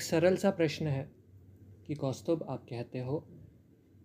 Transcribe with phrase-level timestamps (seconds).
[0.00, 1.10] सरल सा प्रश्न है
[1.86, 3.18] कि कौस्तुभ, आप कहते हो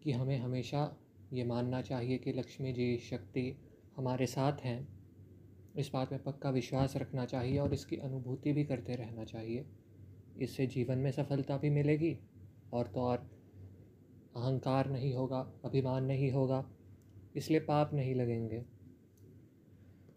[0.03, 0.97] कि हमें हमेशा
[1.33, 3.57] ये मानना चाहिए कि लक्ष्मी जी शक्ति
[3.97, 4.87] हमारे साथ हैं।
[5.75, 9.65] इस बात में पक्का विश्वास रखना चाहिए और इसकी अनुभूति भी करते रहना चाहिए।
[10.41, 12.17] इससे जीवन में सफलता भी मिलेगी
[12.73, 13.17] और तो और
[14.35, 16.65] अहंकार नहीं होगा, अभिमान नहीं होगा,
[17.35, 18.59] इसलिए पाप नहीं लगेंगे।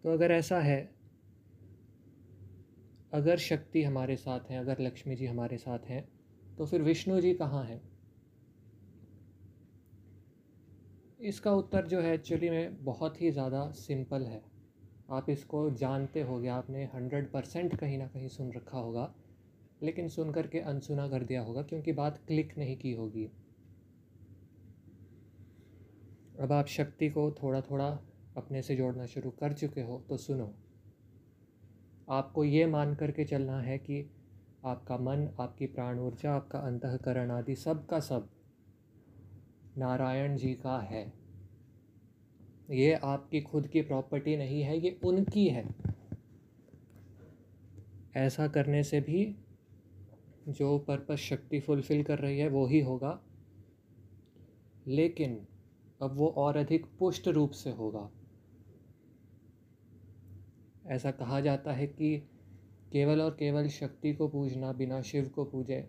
[0.03, 0.92] तो अगर ऐसा है
[3.13, 6.03] अगर शक्ति हमारे साथ हैं, अगर लक्ष्मी जी हमारे साथ हैं
[6.57, 7.81] तो फिर विष्णु जी कहाँ हैं?
[11.21, 14.41] इसका उत्तर जो है, एक्चुअली में बहुत ही ज़्यादा सिंपल है।
[15.11, 19.13] आप इसको जानते होगे, आपने हंड्रेड परसेंट कहीं ना कहीं सुन रखा होगा,
[19.83, 23.29] लेकिन सुन कर के अनसुना कर दिया होगा, क्योंकि बात क्लिक नहीं की होगी।
[26.39, 27.87] अब आप शक्ति को थोड़ा थोड़ा
[28.37, 30.53] अपने से जोड़ना शुरू कर चुके हो तो सुनो।
[32.13, 34.11] आपको ये मान करके चलना है कि
[34.65, 38.29] आपका मन, आपकी प्राण ऊर्जा, आपका अंतकरण आदि सब का सब
[39.77, 41.13] नारायण जी का है।
[42.71, 45.75] ये आपकी खुद की प्रॉपर्टी नहीं है, ये उनकी है।
[48.15, 49.35] ऐसा करने से भी
[50.49, 53.23] जो पर्पस शक्ति फुलफ़िल कर रही है, वो ही होगा।
[54.87, 55.47] लेकिन
[56.01, 58.11] अब वो और अधिक पुष्ट रूप से होगा।
[60.85, 62.17] ऐसा कहा जाता है कि
[62.91, 65.87] केवल और केवल शक्ति को पूजना बिना शिव को पूजे,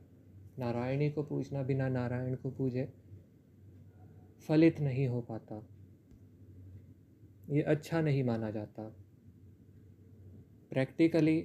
[0.59, 2.89] नारायणी को पूजना बिना नारायण को पूजे,
[4.49, 5.63] फलित नहीं हो पाता।
[7.51, 8.83] ये अच्छा नहीं माना जाता।
[10.71, 11.39] प्रैक्टिकली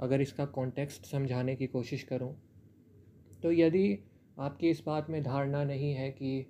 [0.00, 2.34] अगर इसका कॉन्टेक्स्ट समझाने की कोशिश करूँ
[3.42, 3.98] तो यदि
[4.40, 6.46] आपकी इस बात में धारणा नहीं है कि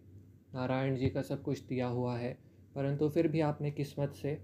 [0.55, 2.33] नारायण जी का सब कुछ दिया हुआ है,
[2.75, 4.41] परंतु फिर भी आपने किस्मत से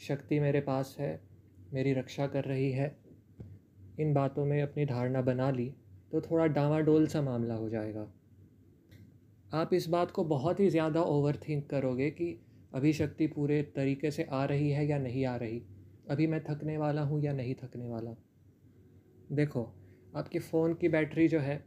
[0.00, 1.20] शक्ति मेरे पास है,
[1.72, 2.96] मेरी रक्षा कर रही है।
[3.98, 5.74] इन बातों में अपनी धारणा बना ली
[6.12, 8.06] तो थोड़ा डामाडोल सा मामला हो जाएगा।
[9.52, 12.40] आप इस बात को बहुत ही ज़्यादा ओवर थिंक करोगे कि
[12.72, 15.62] अभी शक्ति पूरे तरीके से आ रही है या नहीं आ रही।
[16.10, 18.14] अभी मैं थकने वाला हूँ या नहीं थकने वाला।
[19.32, 19.62] देखो,
[20.14, 21.64] आपके फ़ोन की बैटरी जो है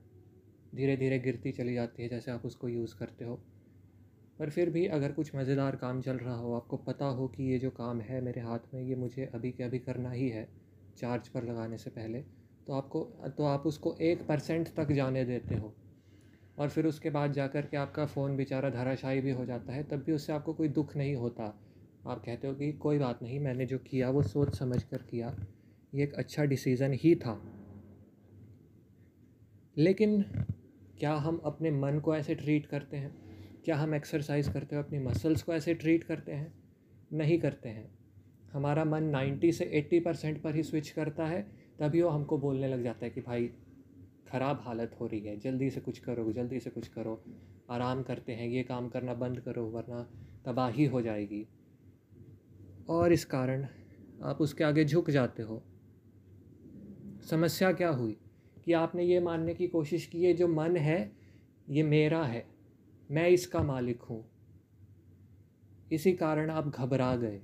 [0.76, 3.40] धीरे धीरे गिरती चली जाती है जैसे आप उसको यूज़ करते हो।
[4.42, 7.60] पर फिर भी अगर कुछ मज़ेदार काम चल रहा हो, आपको पता हो कि ये
[7.60, 10.48] जो काम है मेरे हाथ में, ये मुझे अभी के अभी करना ही है
[10.98, 12.20] चार्ज पर लगाने से पहले
[12.68, 13.04] तो आपको
[13.38, 15.74] तो आप उसको एक परसेंट तक जाने देते हो।
[16.58, 19.84] और फिर उसके बाद जा कर के आपका फ़ोन बेचारा धराशायी भी हो जाता है,
[19.84, 21.44] तब भी उससे आपको कोई दुख नहीं होता।
[22.08, 25.36] आप कहते हो कि कोई बात नहीं, मैंने जो किया, वो सोच समझ कर किया,
[25.96, 27.42] ये एक अच्छा डिसीज़न ही था।
[29.78, 30.22] लेकिन
[31.00, 33.21] क्या हम अपने मन को ऐसे ट्रीट करते हैं?
[33.66, 36.54] क्या हम एक्सरसाइज करते हो, अपनी मसल्स को ऐसे ट्रीट करते हैं?
[37.14, 37.92] नहीं करते हैं।
[38.54, 42.68] हमारा मन 90 से 80 परसेंट पर ही स्विच करता है, तभी वो हमको बोलने
[42.68, 43.48] लग जाता है कि भाई,
[44.28, 47.24] ख़राब हालत हो रही है, जल्दी से कुछ करो, जल्दी से कुछ करो।
[47.70, 50.12] आराम करते हैं, ये काम करना बंद करो, वरना
[50.46, 51.48] तबाही हो जाएगी।
[52.90, 53.68] और इस कारण
[54.24, 55.64] आप उसके आगे झुक जाते हो।
[57.30, 58.18] समस्या क्या हुई?
[58.66, 61.12] कि आपने ये मानने की कोशिश की है जो मन है,
[61.70, 62.51] ये मेरा है।
[63.12, 64.26] मैं इसका मालिक हूँ।
[65.92, 67.42] इसी कारण आप घबरा गए।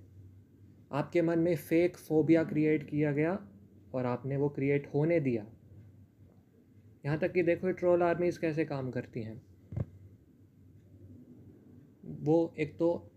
[0.91, 3.47] आपके मन में फेक फोबिया क्रिएट किया गया
[3.93, 5.45] और आपने वो क्रिएट होने दिया।
[7.05, 9.41] यहाँ तक कि देखो ट्रोल आर्मीज़ कैसे काम करती हैं।
[12.05, 13.11] वो एक तो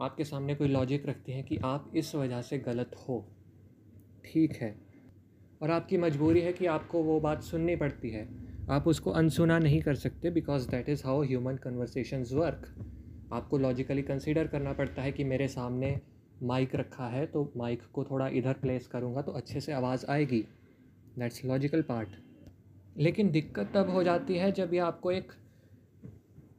[0.00, 3.28] आपके सामने कोई लॉजिक रखती हैं कि आप इस वजह से गलत हो।
[4.24, 4.76] ठीक है।
[5.62, 9.82] और आपकी मजबूरी है कि आपको वो बात सुननी पड़ती है। आप उसको अनसुना नहीं
[9.82, 12.66] कर सकते because that is how human conversation work
[13.32, 16.00] आपको लॉजिकली कंसिडर करना पड़ता है कि मेरे सामने
[16.42, 20.40] माइक रखा है तो माइक को थोड़ा इधर प्लेस करूँगा तो अच्छे से आवाज़ आएगी।
[21.18, 22.08] दैट्स लॉजिकल पार्ट
[22.98, 25.32] लेकिन दिक्कत तब हो जाती है जब ये आपको एक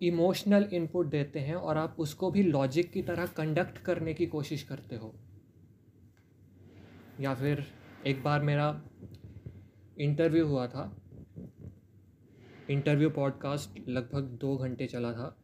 [0.02, 4.64] इमोशनल इनपुट देते हैं और आप उसको भी लॉजिक की तरह कंडक्ट करने की कोशिश
[4.64, 5.16] करते हो।
[7.20, 7.66] या फिर
[8.08, 8.82] एक बार मेरा
[9.98, 11.01] इंटरव्यू हुआ था
[12.70, 15.36] इंटरव्यू पॉडकास्ट लगभग दो घंटे चला था।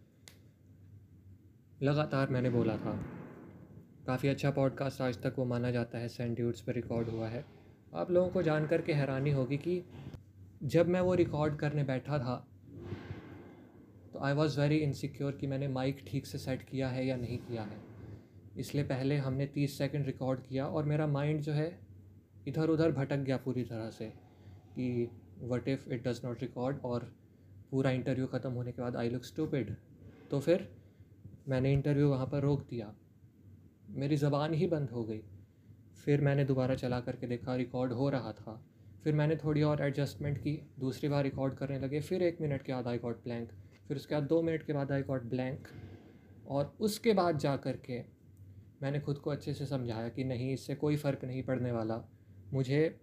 [1.82, 2.92] लगातार मैंने बोला था,
[4.08, 7.44] काफ़ी अच्छा पॉडकास्ट आज तक वो माना जाता है, सेंट ड्यूट्स पर रिकॉर्ड हुआ है।
[7.96, 9.84] आप लोगों को जान कर के हैरानी होगी कि
[10.64, 12.36] जब मैं वो रिकॉर्ड करने बैठा था
[14.14, 17.38] तो आई वॉज़ वेरी इनसिक्योर कि मैंने माइक ठीक से सेट किया है या नहीं
[17.38, 17.82] किया है।
[18.58, 21.80] इसलिए पहले हमने तीस सेकंड रिकॉर्ड किया और मेरा माइंड जो है
[22.48, 24.06] इधर उधर भटक गया पूरी तरह से
[24.76, 25.10] कि
[25.42, 27.12] what if it does not record और
[27.72, 29.76] पूरा इंटरव्यू ख़त्म होने के बाद आई लुक स्टूपिड
[30.32, 30.68] तो फिर
[31.50, 32.94] मैंने इंटरव्यू वहाँ पर रोक दिया।
[33.90, 35.22] मेरी ज़बान ही बंद हो गई।
[36.06, 38.62] फिर मैंने दोबारा चला करके देखा रिकॉर्ड हो रहा था।
[39.04, 42.74] फिर मैंने थोड़ी और एडजस्टमेंट की, दूसरी बार रिकॉर्ड करने लगे, फिर एक मिनट के
[42.74, 43.52] बाद आई गॉट ब्लैंक
[43.88, 45.68] फिर उसके बाद दो मिनट के बाद आई गॉट ब्लैंक
[46.48, 48.02] और उसके बाद जा कर के
[48.82, 52.02] मैंने खुद को अच्छे से समझाया कि नहीं, इससे कोई फ़र्क नहीं पड़ने वाला।
[52.54, 53.00] मुझे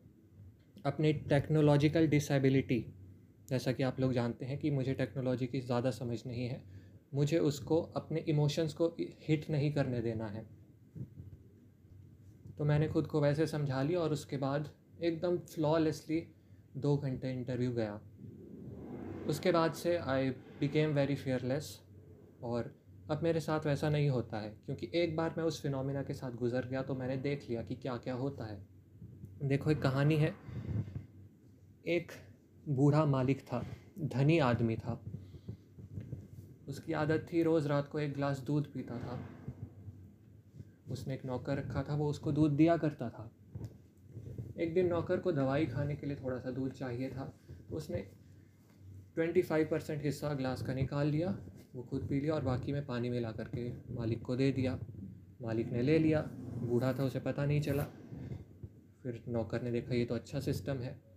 [0.84, 2.84] अपनी टेक्नोलॉजिकल डिसेबिलिटी
[3.48, 6.60] जैसा कि आप लोग जानते हैं कि मुझे टेक्नोलॉजी की ज़्यादा समझ नहीं है,
[7.14, 8.86] मुझे उसको अपने इमोशंस को
[9.22, 10.44] हिट नहीं करने देना है।
[12.58, 14.68] तो मैंने खुद को वैसे समझा लिया और उसके बाद
[15.02, 16.20] एकदम फ्लॉलेसली
[16.76, 18.00] दो घंटे इंटरव्यू गया।
[19.28, 21.78] उसके बाद से आई बिकेम वेरी फियरलेस
[22.42, 22.74] और
[23.10, 26.36] अब मेरे साथ वैसा नहीं होता है, क्योंकि एक बार मैं उस फिनोमिना के साथ
[26.36, 28.62] गुजर गया तो मैंने देख लिया कि क्या क्या होता है।
[29.42, 30.34] देखो, एक कहानी है
[31.84, 32.12] एक
[32.68, 33.66] बूढ़ा मालिक था,
[33.98, 34.92] धनी आदमी था।
[36.68, 39.18] उसकी आदत थी रोज़ रात को एक गिलास दूध पीता था।
[40.90, 43.30] उसने एक नौकर रखा था, वो उसको दूध दिया करता था।
[44.60, 47.32] एक दिन नौकर को दवाई खाने के लिए थोड़ा सा दूध चाहिए था
[47.70, 47.98] तो उसने
[49.14, 51.36] ट्वेंटी फाइव परसेंट हिस्सा ग्लास का निकाल लिया,
[51.74, 54.78] वो खुद पी लिया और बाकी में पानी मिला करके मालिक को दे दिया।
[55.42, 56.20] मालिक ने ले लिया,
[56.58, 57.84] बूढ़ा था, उसे पता नहीं चला।
[59.02, 61.13] फिर नौकर ने देखा, ये तो अच्छा सिस्टम है।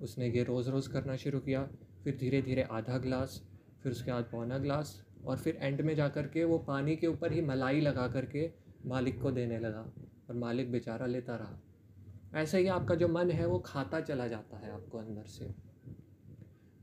[0.00, 1.62] उसने ये रोज़ रोज़ करना शुरू किया,
[2.04, 3.40] फिर धीरे धीरे आधा ग्लास,
[3.82, 7.06] फिर उसके बाद पौना ग्लास और फिर एंड में जा कर के वो पानी के
[7.06, 8.50] ऊपर ही मलाई लगा करके
[8.86, 9.80] मालिक को देने लगा
[10.28, 14.58] और मालिक बेचारा लेता रहा। ऐसे ही आपका जो मन है वो खाता चला जाता
[14.58, 15.48] है आपको अंदर से।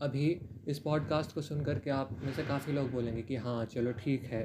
[0.01, 0.27] अभी
[0.67, 4.23] इस पॉडकास्ट को सुन करके आप में से काफ़ी लोग बोलेंगे कि हाँ चलो ठीक
[4.23, 4.43] है,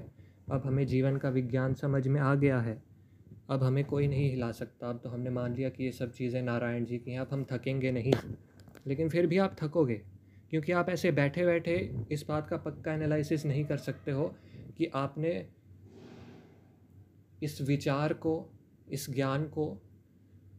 [0.52, 2.80] अब हमें जीवन का विज्ञान समझ में आ गया है,
[3.50, 6.40] अब हमें कोई नहीं हिला सकता, अब तो हमने मान लिया कि ये सब चीज़ें
[6.42, 8.12] नारायण जी की हैं, अब हम थकेंगे नहीं।
[8.87, 10.00] लेकिन फिर भी आप थकोगे,
[10.50, 11.75] क्योंकि आप ऐसे बैठे बैठे
[12.12, 14.25] इस बात का पक्का एनालिसिस नहीं कर सकते हो
[14.79, 15.31] कि आपने
[17.43, 18.34] इस विचार को,
[18.88, 19.67] इस ज्ञान को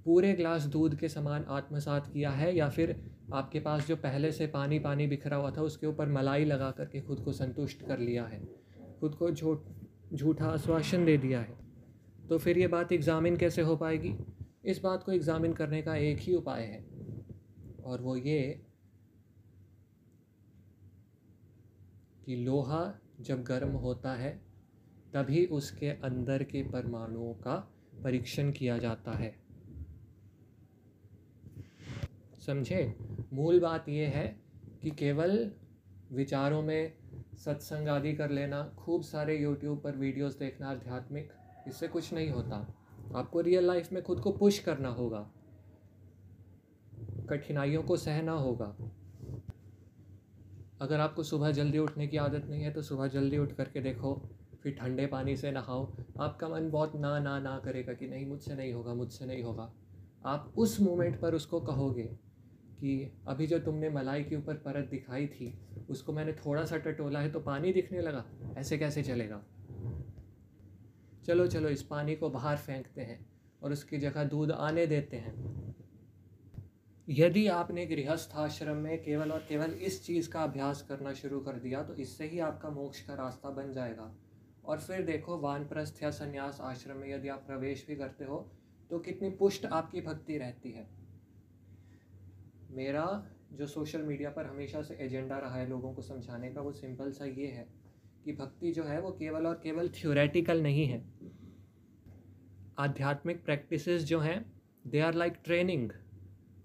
[0.05, 2.95] पूरे ग्लास दूध के समान आत्मसात किया है या फिर
[3.33, 7.01] आपके पास जो पहले से पानी पानी बिखरा हुआ था उसके ऊपर मलाई लगा करके
[7.01, 8.39] खुद को संतुष्ट कर लिया है,
[8.99, 9.59] खुद को झूठ,
[10.13, 11.61] झूठा आश्वासन दे दिया है
[12.29, 14.13] तो फिर ये बात एग्ज़ामिन कैसे हो पाएगी?
[14.65, 16.83] इस बात को एग्ज़ामिन करने का एक ही उपाय है।
[17.85, 18.65] और वो ये
[22.25, 24.41] कि लोहा जब गर्म होता है,
[25.13, 29.35] तभी उसके अंदर के परमाणुओं का परीक्षण किया जाता है।
[32.45, 32.95] समझे?
[33.33, 34.39] मूल बात यह है
[34.81, 35.51] कि केवल
[36.11, 36.93] विचारों में
[37.37, 41.31] सत्संग आदि कर लेना, खूब सारे यूट्यूब पर वीडियोस देखना आध्यात्मिक,
[41.67, 42.75] इससे कुछ नहीं होता।
[43.15, 45.31] आपको रियल लाइफ में खुद को पुश करना होगा।
[47.29, 48.75] कठिनाइयों को सहना होगा।
[50.81, 54.13] अगर आपको सुबह जल्दी उठने की आदत नहीं है तो सुबह जल्दी उठ करके देखो,
[54.63, 55.85] फिर ठंडे पानी से नहाओ।
[56.19, 59.73] आपका मन बहुत ना ना ना करेगा कि नहीं, मुझसे नहीं होगा, मुझसे नहीं होगा।
[60.25, 62.03] आप उस मोमेंट पर उसको कहोगे
[62.73, 65.53] कि अभी जो तुमने मलाई के ऊपर परत दिखाई थी,
[65.89, 68.25] उसको मैंने थोड़ा सा टटोला है तो पानी दिखने लगा,
[68.57, 69.41] ऐसे कैसे चलेगा?
[71.25, 73.25] चलो चलो, इस पानी को बाहर फेंकते हैं
[73.61, 75.62] और उसकी जगह दूध आने देते हैं।
[77.07, 81.55] यदि आपने गृहस्थ आश्रम में केवल और केवल इस चीज़ का अभ्यास करना शुरू कर
[81.59, 84.13] दिया तो इससे ही आपका मोक्ष का रास्ता बन जाएगा।
[84.65, 88.37] और फिर देखो, वानप्रस्थ या संन्यास आश्रम में यदि आप प्रवेश भी करते हो
[88.91, 90.87] तो कितनी पुष्ट आपकी भक्ति रहती है।
[92.71, 93.05] मेरा
[93.53, 97.11] जो सोशल मीडिया पर हमेशा से एजेंडा रहा है लोगों को समझाने का, वो सिंपल
[97.11, 97.67] सा ये है
[98.25, 101.03] कि भक्ति जो है, वो केवल और केवल थ्योरेटिकल नहीं है।
[102.77, 104.39] आध्यात्मिक प्रैक्टिसेस जो हैं
[104.87, 105.89] दे आर लाइक ट्रेनिंग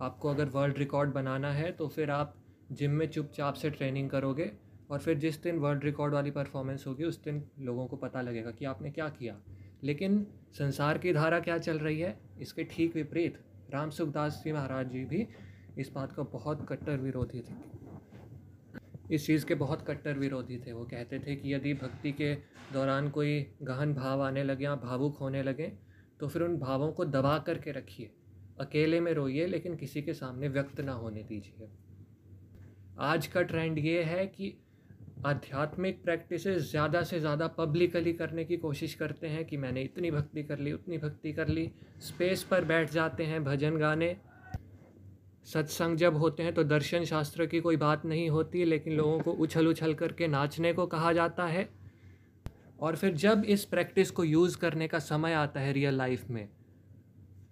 [0.00, 2.35] आपको अगर वर्ल्ड रिकॉर्ड बनाना है तो फिर आप
[2.73, 4.50] जिम में चुपचाप से ट्रेनिंग करोगे
[4.90, 8.50] और फिर जिस दिन वर्ल्ड रिकॉर्ड वाली परफॉर्मेंस होगी, उस दिन लोगों को पता लगेगा
[8.50, 9.37] कि आपने क्या किया।
[9.85, 12.19] लेकिन संसार की धारा क्या चल रही है?
[12.40, 13.38] इसके ठीक विपरीत,
[13.73, 15.26] राम सुखदास जी महाराज जी भी
[15.78, 17.55] इस बात का बहुत कट्टर विरोधी थे।
[19.14, 22.35] इस चीज़ के बहुत कट्टर विरोधी थे। वो कहते थे कि यदि भक्ति के
[22.73, 25.73] दौरान कोई गहन भाव आने लगे या भावुक होने लगे
[26.21, 28.11] तो फिर उन भावों को दबा करके रखिए।
[28.60, 31.68] अकेले में रोइए, लेकिन किसी के सामने व्यक्त ना होने दीजिए।
[33.00, 34.54] आज का ट्रेंड ये है कि
[35.26, 40.42] आध्यात्मिक प्रैक्टिसेस ज़्यादा से ज़्यादा पब्लिकली करने की कोशिश करते हैं कि मैंने इतनी भक्ति
[40.42, 44.16] कर ली, उतनी भक्ति कर ली। स्पेस पर बैठ जाते हैं भजन गाने।
[45.46, 49.32] सत्संग जब होते हैं तो दर्शन शास्त्र की कोई बात नहीं होती, लेकिन लोगों को
[49.32, 51.68] उछल उछल करके नाचने को कहा जाता है।
[52.80, 56.48] और फिर जब इस प्रैक्टिस को यूज़ करने का समय आता है रियल लाइफ में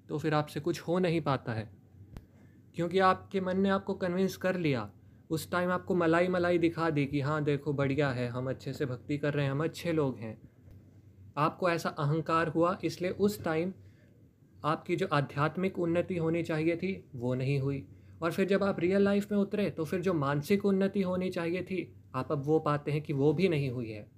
[0.08, 1.70] तो फिर आपसे कुछ हो नहीं पाता है।
[2.74, 4.90] क्योंकि आपके मन ने आपको कन्विंस कर लिया।
[5.30, 8.86] उस टाइम आपको मलाई मलाई दिखा दी कि हाँ देखो, बढ़िया है, हम अच्छे से
[8.86, 10.40] भक्ति कर रहे हैं, हम अच्छे लोग हैं।
[11.36, 13.72] आपको ऐसा अहंकार हुआ, इसलिए उस टाइम
[14.64, 17.88] आपकी जो आध्यात्मिक उन्नति होनी चाहिए थी, वो नहीं हुई।
[18.22, 21.62] और फिर जब आप रियल लाइफ में उतरे तो फिर जो मानसिक उन्नति होनी चाहिए
[21.62, 24.10] थी, आप अब वो पाते हैं कि वो भी नहीं हुई है।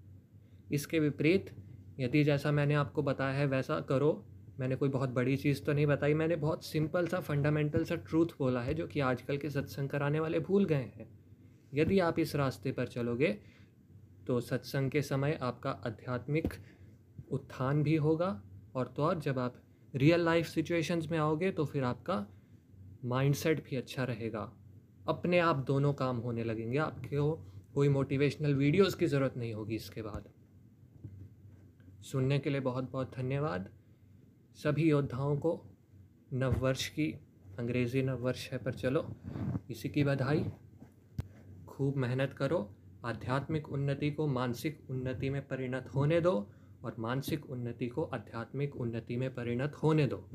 [0.73, 1.57] इसके विपरीत,
[2.01, 4.27] यदि जैसा मैंने आपको बताया है, वैसा करो।
[4.61, 8.27] मैंने कोई बहुत बड़ी चीज़ तो नहीं बताई। मैंने बहुत सिंपल सा, फंडामेंटल सा ट्रूथ
[8.39, 11.09] बोला है, जो कि आजकल के सत्संग कराने वाले भूल गए हैं।
[11.75, 13.39] यदि आप इस रास्ते पर चलोगे
[14.27, 16.55] तो सत्संग के समय आपका आध्यात्मिक
[17.31, 18.43] उत्थान भी होगा
[18.75, 19.63] और तो और जब आप
[19.95, 22.27] रियल लाइफ सिचुएशंस में आओगे तो फिर आपका
[23.05, 24.53] माइंडसेट भी अच्छा रहेगा।
[25.09, 29.75] अपने आप दोनों काम होने लगेंगे। आपके आपको कोई मोटिवेशनल वीडियोस की ज़रूरत नहीं होगी
[29.75, 30.29] इसके बाद।
[32.03, 33.69] सुनने के लिए बहुत बहुत धन्यवाद।
[34.59, 35.65] सभी योद्धाओं को
[36.33, 37.19] नववर्ष की,
[37.59, 39.17] अंग्रेज़ी नववर्ष है पर चलो,
[39.71, 40.45] इसी की बधाई।
[41.67, 42.75] खूब मेहनत करो,
[43.05, 46.51] आध्यात्मिक उन्नति को मानसिक उन्नति में परिणत होने दो
[46.85, 50.29] और मानसिक उन्नति को आध्यात्मिक उन्नति में परिणत होने दो।